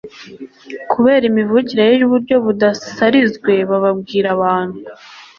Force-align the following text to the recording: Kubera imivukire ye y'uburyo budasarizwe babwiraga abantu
Kubera 0.91 1.23
imivukire 1.31 1.81
ye 1.89 1.93
y'uburyo 2.01 2.35
budasarizwe 2.45 3.53
babwiraga 3.71 4.31
abantu 4.37 4.77